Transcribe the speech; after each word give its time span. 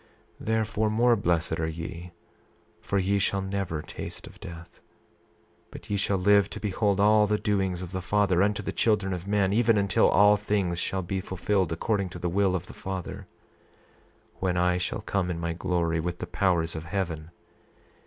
28:7 0.39 0.45
Therefore, 0.47 0.89
more 0.89 1.15
blessed 1.15 1.59
are 1.59 1.67
ye, 1.67 2.09
for 2.81 2.97
ye 2.97 3.19
shall 3.19 3.43
never 3.43 3.83
taste 3.83 4.25
of 4.25 4.39
death; 4.39 4.79
but 5.69 5.91
ye 5.91 5.95
shall 5.95 6.17
live 6.17 6.49
to 6.49 6.59
behold 6.59 6.99
all 6.99 7.27
the 7.27 7.37
doings 7.37 7.83
of 7.83 7.91
the 7.91 8.01
Father 8.01 8.41
unto 8.41 8.63
the 8.63 8.71
children 8.71 9.13
of 9.13 9.27
men, 9.27 9.53
even 9.53 9.77
until 9.77 10.09
all 10.09 10.37
things 10.37 10.79
shall 10.79 11.03
be 11.03 11.21
fulfilled 11.21 11.71
according 11.71 12.09
to 12.09 12.17
the 12.17 12.29
will 12.29 12.55
of 12.55 12.65
the 12.65 12.73
Father, 12.73 13.27
when 14.39 14.57
I 14.57 14.79
shall 14.79 15.01
come 15.01 15.29
in 15.29 15.39
my 15.39 15.53
glory 15.53 15.99
with 15.99 16.17
the 16.17 16.25
powers 16.25 16.75
of 16.75 16.85
heaven. 16.85 17.29